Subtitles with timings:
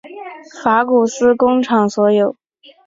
[0.63, 2.35] 法古斯工厂所有。